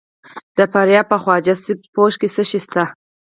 د 0.57 0.59
فاریاب 0.71 1.05
په 1.11 1.17
خواجه 1.23 1.53
سبز 1.65 1.85
پوش 1.95 2.13
کې 2.19 2.27
څه 2.35 2.43
شی 2.49 2.59
شته؟ 2.65 2.83